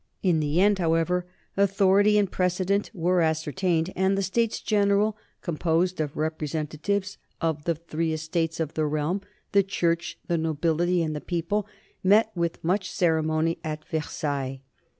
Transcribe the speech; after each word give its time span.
In 0.23 0.39
the 0.39 0.59
end, 0.59 0.79
however, 0.79 1.27
authority 1.55 2.17
and 2.17 2.31
precedent 2.31 2.89
were 2.91 3.21
ascertained, 3.21 3.93
and 3.95 4.17
the 4.17 4.23
States 4.23 4.59
General, 4.59 5.15
composed 5.43 6.01
of 6.01 6.17
representatives 6.17 7.19
of 7.39 7.65
the 7.65 7.75
three 7.75 8.11
estates 8.11 8.59
of 8.59 8.73
the 8.73 8.87
realm 8.87 9.21
the 9.51 9.61
Church, 9.61 10.17
the 10.25 10.39
Nobility, 10.39 11.03
and 11.03 11.15
the 11.15 11.21
People 11.21 11.67
met 12.03 12.31
with 12.33 12.63
much 12.63 12.89
ceremony 12.91 13.59
at 13.63 13.87
Versailles. 13.89 14.61